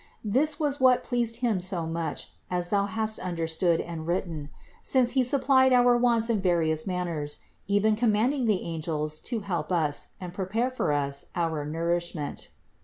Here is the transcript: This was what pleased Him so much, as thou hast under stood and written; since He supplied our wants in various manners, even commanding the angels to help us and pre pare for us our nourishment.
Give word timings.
This 0.25 0.59
was 0.59 0.79
what 0.79 1.03
pleased 1.03 1.41
Him 1.45 1.59
so 1.59 1.85
much, 1.85 2.31
as 2.49 2.69
thou 2.69 2.87
hast 2.87 3.19
under 3.19 3.45
stood 3.45 3.79
and 3.79 4.07
written; 4.07 4.49
since 4.81 5.11
He 5.11 5.23
supplied 5.23 5.71
our 5.73 5.95
wants 5.95 6.27
in 6.27 6.41
various 6.41 6.87
manners, 6.87 7.37
even 7.67 7.95
commanding 7.95 8.45
the 8.47 8.63
angels 8.63 9.19
to 9.19 9.41
help 9.41 9.71
us 9.71 10.07
and 10.19 10.33
pre 10.33 10.45
pare 10.45 10.71
for 10.71 10.91
us 10.91 11.27
our 11.35 11.65
nourishment. 11.65 12.49